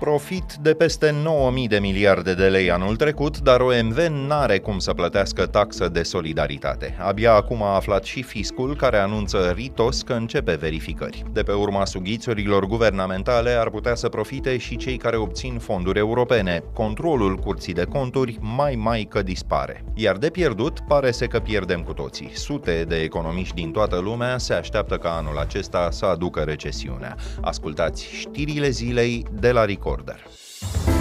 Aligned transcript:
Profit 0.00 0.54
de 0.62 0.74
peste 0.74 1.10
9.000 1.10 1.68
de 1.68 1.78
miliarde 1.78 2.34
de 2.34 2.48
lei 2.48 2.70
anul 2.70 2.96
trecut, 2.96 3.38
dar 3.38 3.60
OMV 3.60 3.98
n-are 4.26 4.58
cum 4.58 4.78
să 4.78 4.92
plătească 4.92 5.46
taxă 5.46 5.88
de 5.88 6.02
solidaritate. 6.02 6.96
Abia 6.98 7.32
acum 7.34 7.62
a 7.62 7.74
aflat 7.74 8.04
și 8.04 8.22
fiscul, 8.22 8.76
care 8.76 8.98
anunță 8.98 9.52
ritos 9.54 10.02
că 10.02 10.12
începe 10.12 10.54
verificări. 10.54 11.24
De 11.32 11.42
pe 11.42 11.52
urma 11.52 11.84
sughițurilor 11.84 12.66
guvernamentale 12.66 13.50
ar 13.50 13.70
putea 13.70 13.94
să 13.94 14.08
profite 14.08 14.56
și 14.56 14.76
cei 14.76 14.96
care 14.96 15.16
obțin 15.16 15.58
fonduri 15.58 15.98
europene. 15.98 16.62
Controlul 16.72 17.36
curții 17.36 17.72
de 17.72 17.84
conturi 17.84 18.38
mai 18.40 18.74
mai 18.74 19.06
că 19.10 19.22
dispare. 19.22 19.84
Iar 19.94 20.16
de 20.16 20.30
pierdut, 20.30 20.80
pare 20.88 21.10
să 21.10 21.26
că 21.26 21.38
pierdem 21.38 21.82
cu 21.82 21.92
toții. 21.92 22.30
Sute 22.34 22.84
de 22.88 22.96
economiști 22.96 23.54
din 23.54 23.70
toată 23.70 23.98
lumea 23.98 24.38
se 24.38 24.54
așteaptă 24.54 24.96
ca 24.96 25.16
anul 25.16 25.38
acesta 25.38 25.88
să 25.90 26.04
aducă 26.04 26.40
recesiunea. 26.40 27.16
Ascultați 27.40 28.04
știrile 28.12 28.68
zilei 28.68 29.24
de 29.40 29.50
la 29.50 29.64
Rico 29.64 29.88
Recorder. 29.90 30.99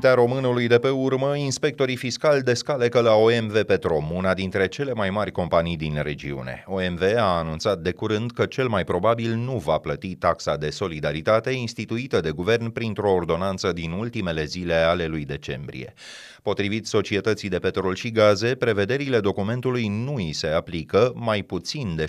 Mintea 0.00 0.16
românului 0.16 0.66
de 0.66 0.78
pe 0.78 0.88
urmă, 0.88 1.36
inspectorii 1.36 1.96
fiscali 1.96 2.42
descalecă 2.42 3.00
la 3.00 3.14
OMV 3.14 3.62
Petrom, 3.62 4.10
una 4.10 4.34
dintre 4.34 4.68
cele 4.68 4.92
mai 4.92 5.10
mari 5.10 5.30
companii 5.30 5.76
din 5.76 6.00
regiune. 6.02 6.64
OMV 6.66 7.02
a 7.16 7.38
anunțat 7.38 7.78
de 7.78 7.92
curând 7.92 8.30
că 8.30 8.46
cel 8.46 8.68
mai 8.68 8.84
probabil 8.84 9.34
nu 9.34 9.56
va 9.56 9.78
plăti 9.78 10.14
taxa 10.14 10.56
de 10.56 10.70
solidaritate 10.70 11.50
instituită 11.50 12.20
de 12.20 12.30
guvern 12.30 12.70
printr-o 12.70 13.12
ordonanță 13.12 13.72
din 13.72 13.90
ultimele 13.90 14.44
zile 14.44 14.74
ale 14.74 15.06
lui 15.06 15.24
decembrie. 15.24 15.94
Potrivit 16.42 16.86
societății 16.86 17.48
de 17.48 17.58
petrol 17.58 17.94
și 17.94 18.10
gaze, 18.10 18.54
prevederile 18.54 19.20
documentului 19.20 19.88
nu 19.88 20.14
îi 20.14 20.32
se 20.32 20.46
aplică, 20.46 21.12
mai 21.14 21.42
puțin 21.42 21.96
de 21.96 22.04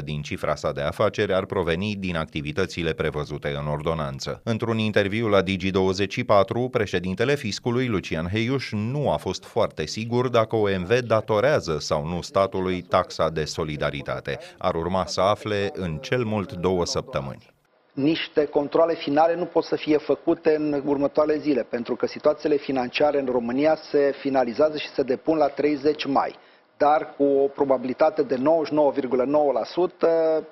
75% 0.00 0.04
din 0.04 0.22
cifra 0.22 0.54
sa 0.54 0.72
de 0.72 0.80
afaceri 0.80 1.34
ar 1.34 1.44
proveni 1.44 1.96
din 1.98 2.16
activitățile 2.16 2.92
prevăzute 2.92 3.56
în 3.60 3.66
ordonanță. 3.66 4.40
Într-un 4.44 4.78
interviu 4.78 5.28
la 5.28 5.42
Digi24, 5.42 6.25
președintele 6.70 7.34
fiscului, 7.34 7.86
Lucian 7.86 8.28
Heiuș, 8.32 8.72
nu 8.72 9.10
a 9.10 9.16
fost 9.16 9.44
foarte 9.44 9.86
sigur 9.86 10.28
dacă 10.28 10.56
OMV 10.56 10.98
datorează 10.98 11.78
sau 11.78 12.06
nu 12.06 12.22
statului 12.22 12.82
taxa 12.82 13.30
de 13.30 13.44
solidaritate. 13.44 14.38
Ar 14.58 14.74
urma 14.74 15.06
să 15.06 15.20
afle 15.20 15.70
în 15.72 15.96
cel 15.96 16.24
mult 16.24 16.52
două 16.52 16.84
săptămâni 16.84 17.54
niște 17.96 18.44
controle 18.44 18.94
finale 18.94 19.34
nu 19.36 19.44
pot 19.44 19.64
să 19.64 19.76
fie 19.76 19.96
făcute 19.96 20.54
în 20.54 20.82
următoarele 20.86 21.38
zile, 21.38 21.62
pentru 21.62 21.96
că 21.96 22.06
situațiile 22.06 22.56
financiare 22.56 23.20
în 23.20 23.26
România 23.26 23.76
se 23.90 24.14
finalizează 24.20 24.76
și 24.76 24.88
se 24.88 25.02
depun 25.02 25.36
la 25.36 25.48
30 25.48 26.04
mai 26.04 26.34
dar 26.76 27.14
cu 27.16 27.24
o 27.24 27.46
probabilitate 27.46 28.22
de 28.22 28.36
99,9%, 28.36 28.40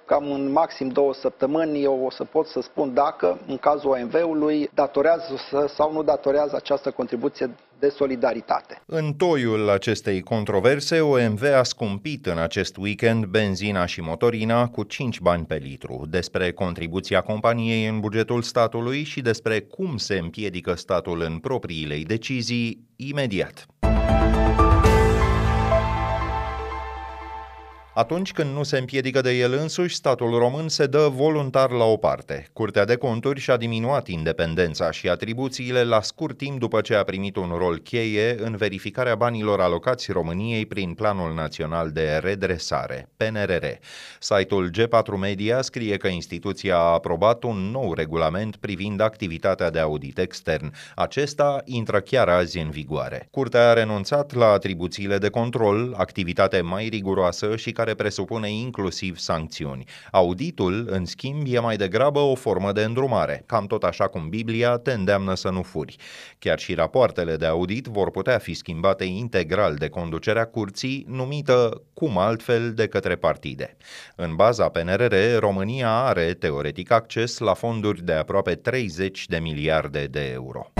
cam 0.07 0.33
în 0.33 0.53
maxim 0.53 0.89
două 0.89 1.15
săptămâni, 1.15 1.83
eu 1.83 2.05
o 2.05 2.11
să 2.11 2.25
pot 2.25 2.47
să 2.47 2.61
spun 2.61 2.95
dacă, 2.95 3.39
în 3.47 3.57
cazul 3.57 3.91
OMV-ului, 3.91 4.71
datorează 4.75 5.35
sau 5.75 5.93
nu 5.93 6.03
datorează 6.03 6.57
această 6.57 6.91
contribuție 6.91 7.55
de 7.79 7.89
solidaritate. 7.89 8.83
În 8.87 9.13
toiul 9.13 9.71
acestei 9.71 10.21
controverse, 10.21 11.01
OMV 11.01 11.43
a 11.59 11.63
scumpit 11.63 12.27
în 12.27 12.39
acest 12.39 12.77
weekend 12.77 13.25
benzina 13.25 13.87
și 13.87 14.01
motorina 14.01 14.69
cu 14.69 14.83
5 14.83 15.21
bani 15.21 15.45
pe 15.45 15.61
litru. 15.63 16.07
Despre 16.09 16.53
contribuția 16.53 17.21
companiei 17.21 17.87
în 17.87 18.01
bugetul 18.01 18.43
statului 18.43 19.03
și 19.03 19.21
despre 19.21 19.61
cum 19.61 19.97
se 19.97 20.19
împiedică 20.19 20.75
statul 20.75 21.21
în 21.21 21.39
propriile 21.39 22.03
decizii, 22.07 22.79
imediat. 22.97 23.67
Atunci 27.95 28.33
când 28.33 28.55
nu 28.55 28.63
se 28.63 28.79
împiedică 28.79 29.21
de 29.21 29.31
el 29.31 29.53
însuși, 29.53 29.95
statul 29.95 30.39
român 30.39 30.69
se 30.69 30.87
dă 30.87 31.09
voluntar 31.13 31.71
la 31.71 31.85
o 31.85 31.97
parte. 31.97 32.47
Curtea 32.53 32.85
de 32.85 32.97
conturi 32.97 33.41
și-a 33.41 33.57
diminuat 33.57 34.09
independența 34.09 34.91
și 34.91 35.09
atribuțiile 35.09 35.85
la 35.85 36.01
scurt 36.01 36.37
timp 36.37 36.59
după 36.59 36.81
ce 36.81 36.95
a 36.95 37.03
primit 37.03 37.37
un 37.37 37.55
rol 37.59 37.79
cheie 37.79 38.37
în 38.39 38.57
verificarea 38.57 39.15
banilor 39.15 39.61
alocați 39.61 40.13
României 40.13 40.67
prin 40.67 40.95
Planul 40.95 41.35
Național 41.35 41.91
de 41.91 42.21
Redresare, 42.23 43.09
PNRR. 43.17 43.65
Site-ul 44.19 44.71
G4 44.71 45.19
Media 45.19 45.63
scrie 45.63 45.97
că 45.97 46.09
instituția 46.09 46.77
a 46.77 46.93
aprobat 46.93 47.43
un 47.43 47.71
nou 47.71 47.93
regulament 47.93 48.57
privind 48.57 49.01
activitatea 49.01 49.71
de 49.71 49.79
audit 49.79 50.19
extern. 50.19 50.73
Acesta 50.95 51.63
intră 51.65 52.01
chiar 52.01 52.29
azi 52.29 52.59
în 52.59 52.71
vigoare. 52.71 53.29
Curtea 53.31 53.69
a 53.69 53.73
renunțat 53.73 54.35
la 54.35 54.47
atribuțiile 54.47 55.19
de 55.19 55.29
control, 55.29 55.95
activitate 55.97 56.61
mai 56.61 56.89
riguroasă 56.89 57.57
și 57.57 57.73
care 57.73 57.84
care 57.85 57.97
presupune 57.97 58.51
inclusiv 58.51 59.19
sancțiuni. 59.19 59.85
Auditul, 60.11 60.87
în 60.91 61.05
schimb, 61.05 61.47
e 61.47 61.59
mai 61.59 61.77
degrabă 61.77 62.19
o 62.19 62.35
formă 62.35 62.73
de 62.73 62.83
îndrumare, 62.83 63.43
cam 63.47 63.67
tot 63.67 63.83
așa 63.83 64.07
cum 64.07 64.29
Biblia 64.29 64.77
te 64.77 64.93
îndeamnă 64.93 65.35
să 65.35 65.51
nu 65.51 65.63
furi. 65.63 65.97
Chiar 66.39 66.59
și 66.59 66.75
rapoartele 66.75 67.37
de 67.37 67.47
audit 67.47 67.87
vor 67.87 68.11
putea 68.11 68.39
fi 68.39 68.55
schimbate 68.55 69.05
integral 69.05 69.75
de 69.75 69.89
conducerea 69.89 70.45
curții, 70.45 71.05
numită 71.09 71.83
cum 71.95 72.19
altfel 72.19 72.73
de 72.75 72.87
către 72.87 73.17
partide. 73.17 73.77
În 74.17 74.35
baza 74.35 74.69
PNRR, 74.69 75.15
România 75.39 75.91
are 75.91 76.35
teoretic 76.35 76.91
acces 76.91 77.39
la 77.39 77.55
fonduri 77.55 78.05
de 78.05 78.13
aproape 78.13 78.55
30 78.55 79.27
de 79.27 79.39
miliarde 79.39 80.05
de 80.05 80.31
euro. 80.33 80.73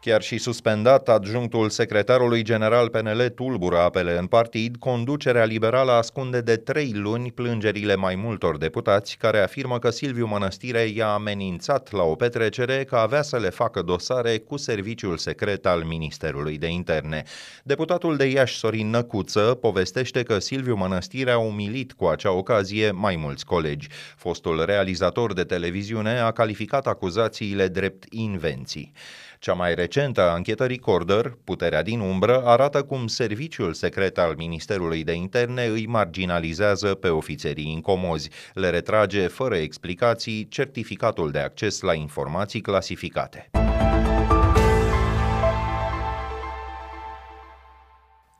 Chiar 0.00 0.22
și 0.22 0.38
suspendat, 0.38 1.08
adjunctul 1.08 1.70
secretarului 1.70 2.42
general 2.42 2.88
PNL 2.88 3.28
tulbură 3.34 3.78
apele 3.78 4.18
în 4.18 4.26
partid, 4.26 4.76
conducerea 4.76 5.44
liberală 5.44 5.92
ascunde 5.92 6.40
de 6.40 6.56
trei 6.56 6.92
luni 6.94 7.32
plângerile 7.32 7.94
mai 7.94 8.14
multor 8.14 8.58
deputați 8.58 9.16
care 9.16 9.38
afirmă 9.38 9.78
că 9.78 9.90
Silviu 9.90 10.26
Mănăstire 10.26 10.80
i-a 10.80 11.12
amenințat 11.12 11.92
la 11.92 12.02
o 12.02 12.14
petrecere 12.14 12.84
că 12.84 12.96
avea 12.96 13.22
să 13.22 13.38
le 13.38 13.50
facă 13.50 13.82
dosare 13.82 14.38
cu 14.38 14.56
serviciul 14.56 15.16
secret 15.16 15.66
al 15.66 15.82
Ministerului 15.82 16.58
de 16.58 16.68
Interne. 16.68 17.22
Deputatul 17.64 18.16
de 18.16 18.24
Iași 18.24 18.58
Sorin 18.58 18.90
Năcuță 18.90 19.58
povestește 19.60 20.22
că 20.22 20.38
Silviu 20.38 20.76
Mănăstire 20.76 21.30
a 21.30 21.38
umilit 21.38 21.92
cu 21.92 22.04
acea 22.04 22.32
ocazie 22.32 22.90
mai 22.90 23.16
mulți 23.16 23.44
colegi. 23.44 23.88
Fostul 24.16 24.64
realizator 24.64 25.32
de 25.32 25.44
televiziune 25.44 26.18
a 26.18 26.30
calificat 26.30 26.86
acuzațiile 26.86 27.68
drept 27.68 28.04
invenții. 28.10 28.92
Cea 29.40 29.52
mai 29.52 29.74
recentă 29.74 30.20
anchetă 30.20 30.66
Recorder, 30.66 31.38
Puterea 31.44 31.82
din 31.82 32.00
umbră, 32.00 32.42
arată 32.44 32.82
cum 32.82 33.06
serviciul 33.06 33.72
secret 33.72 34.18
al 34.18 34.34
Ministerului 34.36 35.04
de 35.04 35.12
Interne 35.12 35.64
îi 35.64 35.86
marginalizează 35.86 36.94
pe 36.94 37.08
ofițerii 37.08 37.70
incomozi, 37.70 38.30
le 38.54 38.70
retrage 38.70 39.26
fără 39.26 39.56
explicații 39.56 40.48
certificatul 40.48 41.30
de 41.30 41.38
acces 41.38 41.80
la 41.80 41.94
informații 41.94 42.60
clasificate. 42.60 43.50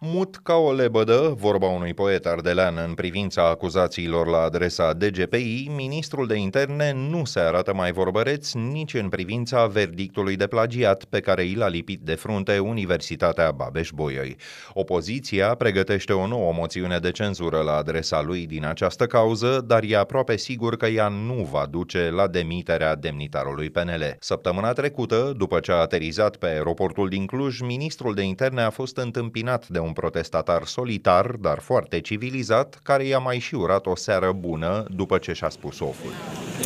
Mut 0.02 0.36
ca 0.36 0.54
o 0.54 0.72
lebădă, 0.72 1.34
vorba 1.38 1.66
unui 1.66 1.94
poet 1.94 2.26
ardelean 2.26 2.76
în 2.86 2.94
privința 2.94 3.48
acuzațiilor 3.48 4.26
la 4.26 4.38
adresa 4.38 4.92
DGPI, 4.92 5.70
ministrul 5.76 6.26
de 6.26 6.34
interne 6.34 6.92
nu 6.92 7.24
se 7.24 7.40
arată 7.40 7.74
mai 7.74 7.92
vorbăreț 7.92 8.52
nici 8.52 8.94
în 8.94 9.08
privința 9.08 9.66
verdictului 9.66 10.36
de 10.36 10.46
plagiat 10.46 11.04
pe 11.04 11.20
care 11.20 11.42
i 11.42 11.54
l-a 11.54 11.68
lipit 11.68 12.00
de 12.00 12.14
frunte 12.14 12.58
Universitatea 12.58 13.50
Babeș-Bolyai. 13.50 14.36
Opoziția 14.72 15.54
pregătește 15.54 16.12
o 16.12 16.26
nouă 16.26 16.52
moțiune 16.52 16.98
de 16.98 17.10
cenzură 17.10 17.58
la 17.58 17.76
adresa 17.76 18.22
lui 18.22 18.46
din 18.46 18.64
această 18.64 19.06
cauză, 19.06 19.64
dar 19.66 19.82
e 19.86 19.96
aproape 19.96 20.36
sigur 20.36 20.76
că 20.76 20.86
ea 20.86 21.08
nu 21.08 21.48
va 21.50 21.66
duce 21.70 22.10
la 22.10 22.26
demiterea 22.26 22.94
demnitarului 22.94 23.70
PNL. 23.70 24.16
Săptămâna 24.20 24.72
trecută, 24.72 25.32
după 25.36 25.60
ce 25.60 25.72
a 25.72 25.74
aterizat 25.74 26.36
pe 26.36 26.46
aeroportul 26.46 27.08
din 27.08 27.26
Cluj, 27.26 27.60
ministrul 27.60 28.14
de 28.14 28.22
interne 28.22 28.62
a 28.62 28.70
fost 28.70 28.96
întâmpinat 28.96 29.68
de 29.68 29.78
un 29.78 29.88
un 29.90 29.96
protestatar 29.96 30.62
solitar, 30.64 31.26
dar 31.40 31.58
foarte 31.58 32.00
civilizat, 32.00 32.78
care 32.82 33.04
i-a 33.04 33.18
mai 33.18 33.38
și 33.38 33.54
urat 33.54 33.86
o 33.86 33.96
seară 33.96 34.32
bună 34.32 34.84
după 34.88 35.18
ce 35.18 35.32
și-a 35.32 35.48
spus 35.48 35.80
oful. 35.80 36.12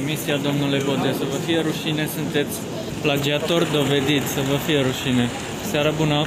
Emisia, 0.00 0.37
domnule 0.37 0.79
Bode, 0.85 1.12
să 1.12 1.25
vă 1.31 1.37
fie 1.37 1.61
rușine, 1.61 2.06
sunteți 2.06 2.61
plagiator 3.03 3.62
dovedit, 3.73 4.23
să 4.23 4.41
vă 4.50 4.56
fie 4.56 4.81
rușine. 4.81 5.29
Seară 5.71 5.93
bună! 5.97 6.26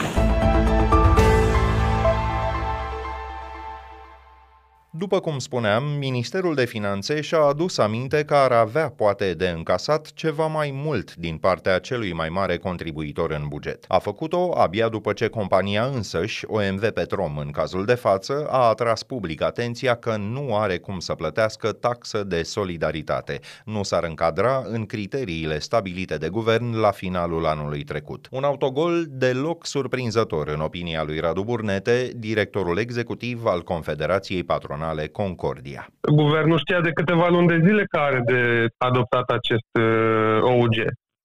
După 5.00 5.20
cum 5.20 5.40
spuneam, 5.40 5.84
Ministerul 5.84 6.56
de 6.56 6.66
Finanțe 6.66 7.22
și-a 7.22 7.40
adus 7.40 7.78
aminte 7.78 8.24
că 8.24 8.36
ar 8.36 8.52
avea 8.52 8.90
poate 8.90 9.34
de 9.34 9.48
încasat 9.48 10.12
ceva 10.14 10.46
mai 10.46 10.72
mult 10.74 11.16
din 11.16 11.38
partea 11.38 11.80
celui 11.80 12.14
mai 12.14 12.30
mare 12.30 12.58
contribuitor 12.58 13.32
în 13.32 13.48
buget. 13.48 13.86
A 13.88 13.98
făcut-o 13.98 14.60
abia 14.60 14.90
după 14.90 15.14
ce 15.14 15.28
compania 15.28 15.86
însăși, 15.86 16.46
OMV 16.48 16.90
Petrom 16.90 17.38
în 17.38 17.52
cazul 17.52 17.86
de 17.86 17.94
față, 17.94 18.48
a 18.50 18.68
atras 18.68 19.04
public 19.04 19.42
atenția 19.42 19.96
că 19.96 20.16
nu 20.16 20.56
are 20.56 20.78
cum 20.78 21.00
să 21.00 21.14
plătească 21.14 21.72
taxă 21.72 22.24
de 22.24 22.44
solidaritate. 22.44 23.40
Nu 23.66 23.84
s-ar 23.84 24.04
încadra 24.04 24.64
în 24.66 24.86
criteriile 24.86 25.60
stabilite 25.60 26.16
de 26.18 26.30
guvern 26.30 26.80
la 26.80 26.92
finalul 26.92 27.46
anului 27.46 27.84
trecut. 27.84 28.28
Un 28.32 28.44
autogol 28.44 29.06
deloc 29.10 29.66
surprinzător 29.66 30.48
în 30.48 30.60
opinia 30.60 31.04
lui 31.04 31.20
Radu 31.20 31.44
Burnete, 31.44 32.12
directorul 32.16 32.78
executiv 32.78 33.46
al 33.46 33.62
Confederației 33.64 34.44
Patronale 34.44 34.86
Naționale 34.88 35.08
Concordia. 35.08 35.88
Guvernul 36.16 36.58
știa 36.58 36.82
de 36.82 36.92
câteva 36.92 37.28
luni 37.28 37.48
de 37.48 37.60
zile 37.66 37.84
că 37.84 37.98
are 38.00 38.22
de 38.26 38.68
adoptat 38.78 39.30
acest 39.30 39.70
uh, 39.80 40.40
OUG, 40.42 40.76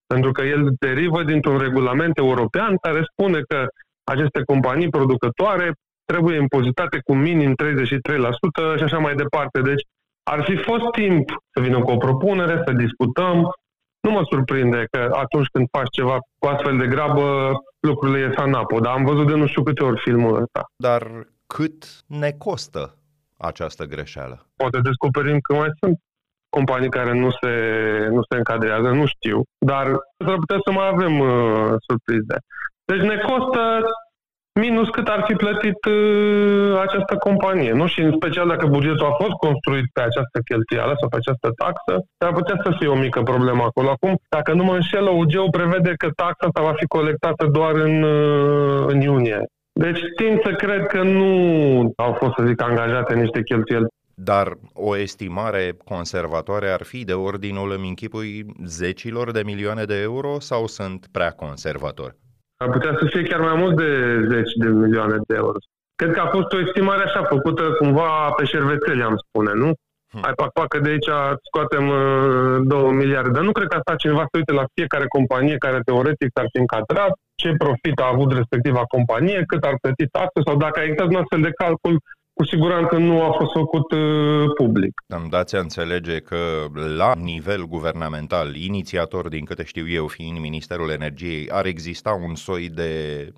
pentru 0.06 0.32
că 0.32 0.43
el 0.43 0.62
derivă 0.79 1.23
dintr-un 1.23 1.59
regulament 1.59 2.17
european 2.19 2.76
care 2.76 3.00
spune 3.11 3.41
că 3.49 3.67
aceste 4.05 4.41
companii 4.44 4.88
producătoare 4.88 5.73
trebuie 6.05 6.37
impozitate 6.37 6.99
cu 7.05 7.14
minim 7.14 7.53
33% 7.53 8.76
și 8.76 8.82
așa 8.82 8.99
mai 8.99 9.14
departe. 9.14 9.61
Deci 9.61 9.82
ar 10.23 10.43
fi 10.44 10.56
fost 10.56 10.87
timp 10.93 11.25
să 11.53 11.61
vină 11.61 11.79
cu 11.82 11.91
o 11.91 11.97
propunere, 11.97 12.62
să 12.67 12.73
discutăm. 12.73 13.37
Nu 14.00 14.11
mă 14.11 14.23
surprinde 14.31 14.85
că 14.91 15.11
atunci 15.12 15.47
când 15.53 15.67
faci 15.70 15.91
ceva 15.99 16.17
cu 16.38 16.47
astfel 16.49 16.79
de 16.79 16.87
grabă, 16.87 17.53
lucrurile 17.81 18.19
ies 18.19 18.37
anapo, 18.37 18.81
dar 18.81 18.93
am 18.93 19.05
văzut 19.05 19.26
de 19.26 19.35
nu 19.35 19.47
știu 19.47 19.62
câte 19.62 19.85
ori 19.85 20.00
filmul 20.00 20.43
ăsta. 20.43 20.61
Dar 20.76 21.03
cât 21.47 21.85
ne 22.06 22.31
costă 22.31 23.01
această 23.50 23.84
greșeală? 23.84 24.46
Poate 24.56 24.78
descoperim 24.80 25.38
că 25.40 25.54
mai 25.54 25.70
sunt 25.80 25.96
companii 26.56 26.96
care 26.98 27.12
nu 27.12 27.30
se, 27.40 27.52
nu 28.16 28.22
se 28.28 28.36
încadrează, 28.36 28.88
nu 29.00 29.06
știu, 29.06 29.42
dar 29.70 29.86
s-ar 30.24 30.36
putea 30.42 30.58
să 30.64 30.70
mai 30.72 30.88
avem 30.94 31.14
uh, 31.18 31.74
surprize. 31.86 32.36
Deci 32.90 33.04
ne 33.10 33.16
costă 33.28 33.62
minus 34.60 34.88
cât 34.88 35.08
ar 35.08 35.24
fi 35.28 35.34
plătit 35.34 35.80
uh, 35.84 36.78
această 36.84 37.14
companie. 37.26 37.72
Nu? 37.72 37.86
Și 37.86 38.00
în 38.00 38.12
special 38.18 38.46
dacă 38.48 38.66
bugetul 38.66 39.06
a 39.06 39.20
fost 39.22 39.36
construit 39.46 39.86
pe 39.92 40.00
această 40.00 40.38
cheltuială 40.48 40.92
sau 41.00 41.08
pe 41.08 41.16
această 41.20 41.48
taxă, 41.62 41.94
ar 42.26 42.32
putea 42.32 42.56
să 42.64 42.70
fie 42.78 42.88
o 42.88 43.02
mică 43.06 43.20
problemă 43.22 43.62
acolo. 43.62 43.88
Acum, 43.90 44.12
dacă 44.28 44.52
nu 44.52 44.64
mă 44.64 44.74
înșel, 44.74 45.06
OUG-ul 45.08 45.56
prevede 45.58 45.92
că 46.00 46.08
taxa 46.20 46.46
asta 46.46 46.60
va 46.68 46.74
fi 46.80 46.86
colectată 46.96 47.44
doar 47.46 47.74
în, 47.74 48.02
uh, 48.02 48.84
în 48.92 49.00
iunie. 49.00 49.40
Deci 49.72 50.00
tind 50.16 50.40
să 50.42 50.52
cred 50.52 50.86
că 50.86 51.02
nu 51.02 51.92
au 51.96 52.12
fost, 52.12 52.32
să 52.36 52.44
zic, 52.46 52.62
angajate 52.62 53.14
niște 53.14 53.42
cheltuieli 53.42 53.86
dar 54.14 54.58
o 54.72 54.96
estimare 54.96 55.76
conservatoare 55.84 56.70
ar 56.70 56.82
fi 56.82 57.04
de 57.04 57.12
ordinul, 57.12 57.72
îmi 57.76 57.88
închipui, 57.88 58.46
zecilor 58.64 59.30
de 59.30 59.42
milioane 59.44 59.84
de 59.84 60.00
euro 60.00 60.40
sau 60.40 60.66
sunt 60.66 61.06
prea 61.12 61.30
conservatori? 61.30 62.16
Ar 62.56 62.70
putea 62.70 62.96
să 62.98 63.06
fie 63.06 63.22
chiar 63.22 63.40
mai 63.40 63.54
mult 63.54 63.76
de 63.76 64.24
zeci 64.28 64.52
de 64.52 64.69
milioane 64.69 65.16
de 65.26 65.34
euro. 65.34 65.58
Cred 65.96 66.12
că 66.12 66.20
a 66.20 66.26
fost 66.26 66.52
o 66.52 66.60
estimare 66.60 67.02
așa, 67.02 67.25
făcută 67.25 67.62
cumva 67.78 68.30
pe 68.30 68.44
șervețele, 68.44 69.02
am 69.02 69.16
spune, 69.16 69.52
nu? 69.54 69.72
Hmm. 70.12 70.23
Hai, 70.25 70.32
pac, 70.41 70.50
pac, 70.53 70.69
că 70.69 70.79
de 70.79 70.91
aici 70.91 71.11
scoatem 71.49 71.87
uh, 71.88 72.56
2 72.62 72.93
miliarde. 73.03 73.31
Dar 73.31 73.43
nu 73.43 73.53
cred 73.53 73.69
că 73.69 73.76
asta 73.76 74.03
cineva 74.03 74.25
să 74.31 74.37
uite 74.37 74.53
la 74.53 74.64
fiecare 74.75 75.06
companie 75.17 75.56
care 75.67 75.81
teoretic 75.85 76.29
s-ar 76.35 76.47
fi 76.53 76.59
încadrat, 76.59 77.12
ce 77.35 77.55
profit 77.64 77.99
a 78.00 78.11
avut 78.12 78.32
respectiva 78.32 78.82
companie, 78.94 79.44
cât 79.47 79.62
ar 79.64 79.76
plăti 79.81 80.06
taxe 80.06 80.41
sau 80.47 80.56
dacă 80.56 80.76
a 80.79 80.82
existat 80.82 81.09
un 81.09 81.20
astfel 81.23 81.41
de 81.41 81.53
calcul, 81.62 81.94
cu 82.35 82.44
siguranță 82.44 82.97
nu 82.97 83.23
a 83.23 83.31
fost 83.32 83.53
făcut 83.53 83.93
uh, 83.93 84.53
public. 84.56 84.93
Îmi 85.06 85.29
dați 85.29 85.56
a 85.56 85.61
înțelege 85.61 86.19
că 86.19 86.37
la 86.97 87.14
nivel 87.14 87.67
guvernamental, 87.67 88.55
inițiator, 88.55 89.29
din 89.29 89.44
câte 89.44 89.64
știu 89.64 89.88
eu, 89.88 90.06
fiind 90.06 90.38
Ministerul 90.38 90.91
Energiei, 90.91 91.50
ar 91.50 91.67
exista 91.67 92.12
un 92.12 92.35
soi 92.35 92.69
de, 92.69 92.93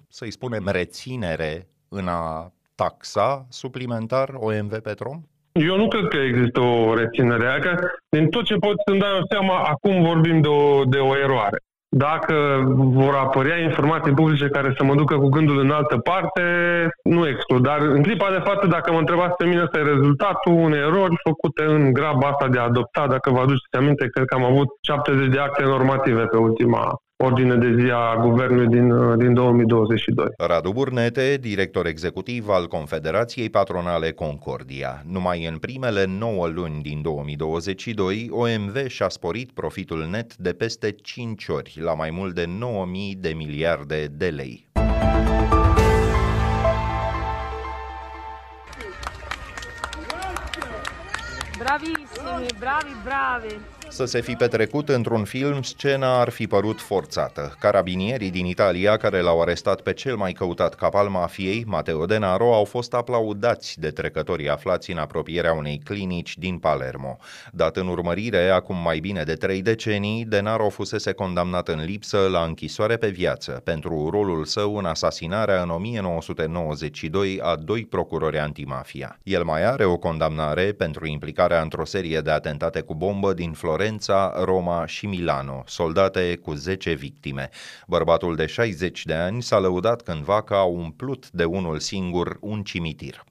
să-i 0.08 0.30
spunem, 0.30 0.68
reținere 0.68 1.68
în 1.88 2.08
a 2.08 2.52
taxa 2.74 3.46
suplimentar 3.48 4.34
OMV 4.34 4.78
Petrom? 4.78 5.22
Eu 5.60 5.76
nu 5.76 5.88
cred 5.88 6.08
că 6.08 6.16
există 6.16 6.60
o 6.60 6.94
reținere. 6.94 7.58
Că 7.62 7.88
din 8.08 8.28
tot 8.28 8.44
ce 8.44 8.54
pot 8.54 8.74
să-mi 8.86 9.00
dau 9.00 9.24
seama, 9.30 9.56
acum 9.58 10.02
vorbim 10.02 10.40
de 10.40 10.48
o, 10.48 10.84
de 10.84 10.98
o 10.98 11.16
eroare. 11.16 11.58
Dacă 11.88 12.34
vor 12.76 13.14
apărea 13.14 13.58
informații 13.58 14.12
publice 14.12 14.48
care 14.48 14.74
să 14.76 14.84
mă 14.84 14.94
ducă 14.94 15.16
cu 15.16 15.28
gândul 15.28 15.58
în 15.58 15.70
altă 15.70 15.96
parte, 15.98 16.42
nu 17.02 17.28
exclud. 17.28 17.62
Dar 17.62 17.80
în 17.80 18.02
clipa 18.02 18.30
de 18.30 18.42
față, 18.44 18.66
dacă 18.66 18.92
mă 18.92 18.98
întrebați 18.98 19.36
pe 19.36 19.44
mine, 19.44 19.62
ăsta 19.62 19.78
e 19.78 19.82
rezultatul 19.82 20.52
unei 20.52 20.78
erori 20.78 21.14
făcute 21.28 21.62
în 21.64 21.92
graba 21.92 22.28
asta 22.28 22.48
de 22.48 22.58
a 22.58 22.62
adopta. 22.62 23.06
Dacă 23.06 23.30
vă 23.30 23.40
aduceți 23.40 23.76
aminte, 23.76 24.08
cred 24.08 24.26
că 24.26 24.34
am 24.34 24.44
avut 24.44 24.68
70 24.80 25.28
de 25.28 25.38
acte 25.38 25.62
normative 25.62 26.24
pe 26.24 26.36
ultima 26.36 26.98
ordine 27.24 27.56
de 27.56 27.74
zi 27.80 27.90
a 27.90 28.16
guvernului 28.20 28.66
din, 28.66 29.18
din 29.18 29.34
2022. 29.34 30.26
Radu 30.36 30.72
Burnete, 30.72 31.36
director 31.40 31.86
executiv 31.86 32.48
al 32.48 32.66
Confederației 32.66 33.50
Patronale 33.50 34.10
Concordia. 34.10 35.02
Numai 35.06 35.46
în 35.46 35.56
primele 35.56 36.04
9 36.18 36.46
luni 36.46 36.82
din 36.82 37.02
2022, 37.02 38.28
OMV 38.30 38.86
și-a 38.86 39.08
sporit 39.08 39.50
profitul 39.52 40.08
net 40.10 40.36
de 40.36 40.52
peste 40.52 40.90
5 40.90 41.46
ori, 41.48 41.78
la 41.80 41.94
mai 41.94 42.10
mult 42.10 42.34
de 42.34 42.44
9.000 42.44 43.20
de 43.20 43.32
miliarde 43.36 44.06
de 44.16 44.26
lei. 44.26 44.66
Bravissimi, 51.58 52.46
bravi, 52.58 52.94
bravi! 53.04 53.54
Să 53.88 54.04
se 54.04 54.20
fi 54.20 54.34
petrecut 54.34 54.88
într-un 54.88 55.24
film, 55.24 55.62
scena 55.62 56.20
ar 56.20 56.28
fi 56.28 56.46
părut 56.46 56.80
forțată. 56.80 57.56
Carabinierii 57.60 58.30
din 58.30 58.46
Italia, 58.46 58.96
care 58.96 59.20
l-au 59.20 59.40
arestat 59.40 59.80
pe 59.80 59.92
cel 59.92 60.16
mai 60.16 60.32
căutat 60.32 60.74
cap 60.74 60.94
al 60.94 61.08
mafiei, 61.08 61.64
Matteo 61.66 62.04
Denaro, 62.04 62.54
au 62.54 62.64
fost 62.64 62.94
aplaudați 62.94 63.80
de 63.80 63.90
trecătorii 63.90 64.48
aflați 64.48 64.90
în 64.90 64.98
apropierea 64.98 65.52
unei 65.52 65.80
clinici 65.84 66.38
din 66.38 66.58
Palermo. 66.58 67.16
Dat 67.52 67.76
în 67.76 67.88
urmărire, 67.88 68.48
acum 68.48 68.76
mai 68.76 68.98
bine 68.98 69.22
de 69.22 69.34
trei 69.34 69.62
decenii, 69.62 70.24
Denaro 70.24 70.68
fusese 70.68 71.12
condamnat 71.12 71.68
în 71.68 71.84
lipsă 71.84 72.18
la 72.30 72.44
închisoare 72.44 72.96
pe 72.96 73.08
viață 73.08 73.60
pentru 73.64 74.08
rolul 74.10 74.44
său 74.44 74.76
în 74.76 74.84
asasinarea 74.84 75.62
în 75.62 75.70
1992 75.70 77.40
a 77.42 77.56
doi 77.56 77.86
procurori 77.86 78.38
antimafia. 78.38 79.18
El 79.22 79.44
mai 79.44 79.64
are 79.64 79.84
o 79.84 79.96
condamnare 79.96 80.72
pentru 80.72 81.06
implicarea 81.06 81.60
într-o 81.60 81.84
serie 81.84 82.20
de 82.20 82.30
atentate 82.30 82.80
cu 82.80 82.94
bombă 82.94 83.32
din 83.32 83.52
Florența 83.52 83.73
Florența, 83.74 84.44
Roma 84.44 84.86
și 84.86 85.06
Milano, 85.06 85.62
soldate 85.66 86.36
cu 86.36 86.52
10 86.54 86.92
victime. 86.92 87.50
Bărbatul 87.86 88.36
de 88.36 88.46
60 88.46 89.04
de 89.04 89.14
ani 89.14 89.42
s-a 89.42 89.58
lăudat 89.58 90.02
cândva 90.02 90.42
că 90.42 90.54
a 90.54 90.62
umplut 90.64 91.30
de 91.30 91.44
unul 91.44 91.78
singur 91.78 92.36
un 92.40 92.62
cimitir. 92.62 93.24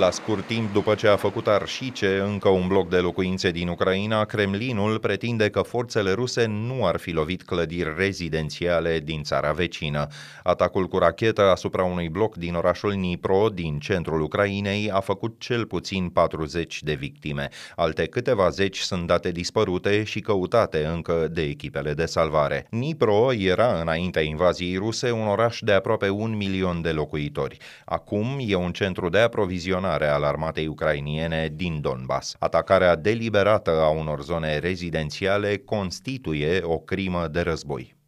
La 0.00 0.10
scurt 0.10 0.46
timp 0.46 0.72
după 0.72 0.94
ce 0.94 1.08
a 1.08 1.16
făcut 1.16 1.46
arșice 1.46 2.18
încă 2.18 2.48
un 2.48 2.68
bloc 2.68 2.88
de 2.88 2.96
locuințe 2.96 3.50
din 3.50 3.68
Ucraina, 3.68 4.24
Kremlinul 4.24 4.98
pretinde 4.98 5.50
că 5.50 5.60
forțele 5.60 6.12
ruse 6.12 6.46
nu 6.46 6.86
ar 6.86 6.96
fi 6.96 7.10
lovit 7.10 7.42
clădiri 7.42 7.94
rezidențiale 7.96 9.00
din 9.00 9.22
țara 9.22 9.52
vecină. 9.52 10.06
Atacul 10.42 10.86
cu 10.88 10.98
rachetă 10.98 11.42
asupra 11.42 11.84
unui 11.84 12.08
bloc 12.08 12.36
din 12.36 12.54
orașul 12.54 12.92
Nipro, 12.92 13.48
din 13.48 13.78
centrul 13.78 14.20
Ucrainei, 14.20 14.90
a 14.90 15.00
făcut 15.00 15.34
cel 15.38 15.66
puțin 15.66 16.08
40 16.08 16.82
de 16.82 16.94
victime. 16.94 17.48
Alte 17.76 18.06
câteva 18.06 18.48
zeci 18.48 18.78
sunt 18.78 19.06
date 19.06 19.30
dispărute 19.30 20.04
și 20.04 20.20
căutate 20.20 20.84
încă 20.84 21.28
de 21.30 21.42
echipele 21.42 21.94
de 21.94 22.04
salvare. 22.04 22.66
Nipro 22.70 23.32
era, 23.32 23.80
înaintea 23.80 24.22
invaziei 24.22 24.76
ruse, 24.76 25.10
un 25.10 25.26
oraș 25.26 25.58
de 25.60 25.72
aproape 25.72 26.08
un 26.08 26.36
milion 26.36 26.82
de 26.82 26.90
locuitori. 26.90 27.56
Acum 27.84 28.38
e 28.46 28.54
un 28.54 28.72
centru 28.72 29.08
de 29.08 29.18
aprovizionare 29.18 29.88
staționare 29.90 30.24
al 30.24 30.24
armatei 30.24 30.66
ucrainiene 30.66 31.52
din 31.54 31.80
Donbass. 31.80 32.36
Atacarea 32.38 32.96
deliberată 32.96 33.70
a 33.70 33.88
unor 33.88 34.22
zone 34.22 34.58
rezidențiale 34.58 35.56
constituie 35.56 36.60
o 36.62 36.78
crimă 36.78 37.28
de 37.28 37.40
război. 37.40 37.99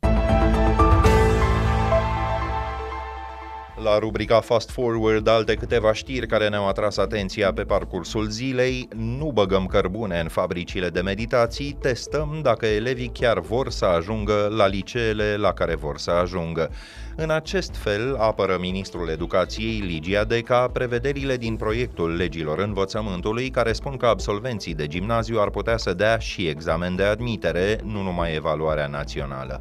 La 3.82 3.98
rubrica 3.98 4.40
Fast 4.40 4.70
Forward, 4.70 5.28
alte 5.28 5.54
câteva 5.54 5.92
știri 5.92 6.26
care 6.26 6.48
ne-au 6.48 6.68
atras 6.68 6.96
atenția 6.96 7.52
pe 7.52 7.62
parcursul 7.62 8.28
zilei, 8.28 8.88
nu 8.96 9.30
băgăm 9.34 9.66
cărbune 9.66 10.20
în 10.20 10.28
fabricile 10.28 10.88
de 10.88 11.00
meditații, 11.00 11.76
testăm 11.80 12.40
dacă 12.42 12.66
elevii 12.66 13.10
chiar 13.12 13.40
vor 13.40 13.70
să 13.70 13.84
ajungă 13.84 14.52
la 14.56 14.66
liceele 14.66 15.36
la 15.36 15.52
care 15.52 15.74
vor 15.74 15.98
să 15.98 16.10
ajungă. 16.10 16.70
În 17.16 17.30
acest 17.30 17.76
fel, 17.76 18.16
apără 18.16 18.56
ministrul 18.60 19.08
educației 19.08 19.78
Ligia 19.78 20.24
Deca 20.24 20.68
prevederile 20.68 21.36
din 21.36 21.56
proiectul 21.56 22.16
legilor 22.16 22.58
învățământului 22.58 23.50
care 23.50 23.72
spun 23.72 23.96
că 23.96 24.06
absolvenții 24.06 24.74
de 24.74 24.86
gimnaziu 24.86 25.40
ar 25.40 25.50
putea 25.50 25.76
să 25.76 25.94
dea 25.94 26.18
și 26.18 26.46
examen 26.46 26.96
de 26.96 27.02
admitere, 27.02 27.80
nu 27.84 28.02
numai 28.02 28.34
evaluarea 28.34 28.86
națională. 28.86 29.60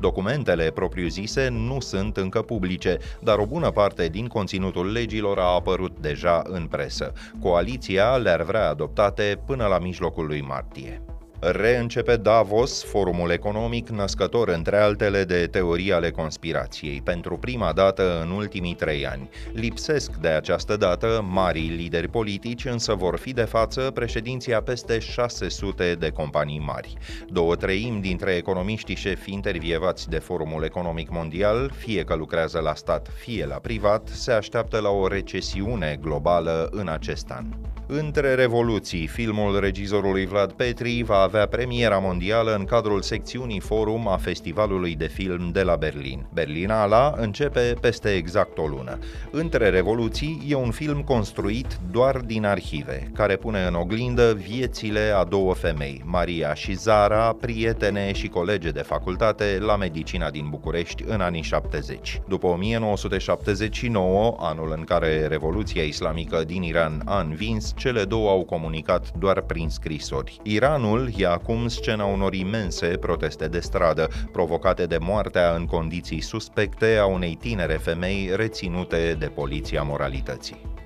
Documentele 0.00 0.70
propriu-zise 0.70 1.48
nu 1.48 1.80
sunt 1.80 2.16
încă 2.16 2.42
publice, 2.42 2.98
dar 3.20 3.38
o 3.38 3.46
bună 3.46 3.70
parte 3.70 4.08
din 4.08 4.26
conținutul 4.26 4.92
legilor 4.92 5.38
a 5.38 5.54
apărut 5.54 5.98
deja 6.00 6.42
în 6.46 6.66
presă. 6.66 7.12
Coaliția 7.40 8.16
le-ar 8.16 8.42
vrea 8.42 8.68
adoptate 8.68 9.42
până 9.46 9.66
la 9.66 9.78
mijlocul 9.78 10.26
lui 10.26 10.40
martie. 10.40 11.02
Reîncepe 11.40 12.16
Davos, 12.16 12.84
forumul 12.84 13.30
economic 13.30 13.88
născător 13.88 14.48
între 14.48 14.76
altele 14.76 15.24
de 15.24 15.46
teorii 15.46 15.92
ale 15.92 16.10
conspirației, 16.10 17.00
pentru 17.04 17.36
prima 17.36 17.72
dată 17.72 18.20
în 18.22 18.30
ultimii 18.30 18.74
trei 18.74 19.06
ani. 19.06 19.28
Lipsesc 19.52 20.16
de 20.16 20.28
această 20.28 20.76
dată 20.76 21.24
marii 21.28 21.68
lideri 21.68 22.08
politici, 22.08 22.64
însă 22.64 22.94
vor 22.94 23.18
fi 23.18 23.32
de 23.32 23.42
față 23.42 23.90
președinția 23.94 24.62
peste 24.62 24.98
600 24.98 25.94
de 25.94 26.10
companii 26.10 26.62
mari. 26.66 26.94
Două 27.28 27.56
treimi 27.56 28.00
dintre 28.00 28.32
economiștii 28.32 28.96
șefi 28.96 29.32
intervievați 29.32 30.08
de 30.08 30.18
Forumul 30.18 30.64
Economic 30.64 31.10
Mondial, 31.10 31.72
fie 31.76 32.04
că 32.04 32.14
lucrează 32.14 32.58
la 32.58 32.74
stat, 32.74 33.08
fie 33.14 33.46
la 33.46 33.56
privat, 33.56 34.08
se 34.08 34.32
așteaptă 34.32 34.80
la 34.80 34.90
o 34.90 35.08
recesiune 35.08 35.98
globală 36.00 36.68
în 36.72 36.88
acest 36.88 37.30
an. 37.30 37.46
Între 37.90 38.34
revoluții, 38.34 39.06
filmul 39.06 39.60
regizorului 39.60 40.26
Vlad 40.26 40.52
Petri 40.52 41.02
va 41.02 41.16
avea 41.16 41.46
premiera 41.46 41.98
mondială 41.98 42.54
în 42.54 42.64
cadrul 42.64 43.02
secțiunii 43.02 43.60
forum 43.60 44.08
a 44.08 44.16
Festivalului 44.16 44.94
de 44.94 45.06
Film 45.06 45.50
de 45.52 45.62
la 45.62 45.76
Berlin. 45.76 46.26
Berlinala 46.32 47.14
începe 47.16 47.74
peste 47.80 48.08
exact 48.08 48.58
o 48.58 48.66
lună. 48.66 48.98
Între 49.30 49.68
revoluții 49.68 50.44
e 50.48 50.54
un 50.54 50.70
film 50.70 51.02
construit 51.02 51.78
doar 51.90 52.16
din 52.16 52.44
arhive, 52.44 53.10
care 53.14 53.36
pune 53.36 53.64
în 53.64 53.74
oglindă 53.74 54.32
viețile 54.32 55.12
a 55.16 55.24
două 55.24 55.54
femei, 55.54 56.02
Maria 56.04 56.54
și 56.54 56.72
Zara, 56.72 57.36
prietene 57.40 58.12
și 58.12 58.28
colege 58.28 58.70
de 58.70 58.82
facultate 58.82 59.58
la 59.60 59.76
medicina 59.76 60.30
din 60.30 60.46
București 60.50 61.04
în 61.06 61.20
anii 61.20 61.42
70. 61.42 62.20
După 62.28 62.46
1979, 62.46 64.36
anul 64.40 64.74
în 64.76 64.84
care 64.84 65.26
Revoluția 65.26 65.82
Islamică 65.82 66.44
din 66.46 66.62
Iran 66.62 67.02
a 67.04 67.20
învins, 67.20 67.72
cele 67.78 68.04
două 68.04 68.30
au 68.30 68.44
comunicat 68.44 69.12
doar 69.18 69.40
prin 69.40 69.68
scrisori. 69.68 70.40
Iranul 70.42 71.10
e 71.16 71.26
acum 71.26 71.68
scena 71.68 72.04
unor 72.04 72.34
imense 72.34 72.86
proteste 72.86 73.46
de 73.46 73.60
stradă, 73.60 74.08
provocate 74.32 74.86
de 74.86 74.98
moartea 75.00 75.54
în 75.54 75.64
condiții 75.64 76.20
suspecte 76.20 76.96
a 77.00 77.06
unei 77.06 77.34
tinere 77.34 77.74
femei 77.74 78.30
reținute 78.34 79.16
de 79.18 79.26
poliția 79.26 79.82
moralității. 79.82 80.76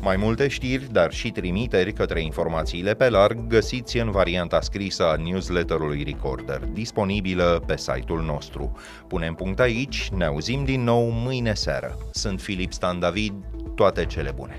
Mai 0.00 0.16
multe 0.16 0.48
știri, 0.48 0.92
dar 0.92 1.12
și 1.12 1.30
trimiteri 1.30 1.92
către 1.92 2.22
informațiile 2.22 2.94
pe 2.94 3.08
larg 3.08 3.46
găsiți 3.46 3.98
în 3.98 4.10
varianta 4.10 4.60
scrisă 4.60 5.06
a 5.06 5.16
newsletterului 5.16 6.02
Recorder, 6.02 6.60
disponibilă 6.72 7.62
pe 7.66 7.76
site-ul 7.76 8.22
nostru. 8.22 8.72
Punem 9.08 9.34
punct 9.34 9.60
aici, 9.60 10.08
ne 10.16 10.24
auzim 10.24 10.64
din 10.64 10.84
nou 10.84 11.08
mâine 11.08 11.54
seară. 11.54 11.98
Sunt 12.12 12.40
Filip 12.40 12.72
Stan 12.72 12.98
David, 12.98 13.32
toate 13.74 14.04
cele 14.04 14.32
bune! 14.36 14.58